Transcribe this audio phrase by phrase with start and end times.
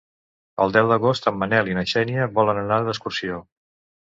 [0.63, 3.39] El deu d'agost en Manel i na Xènia volen anar d'excursió.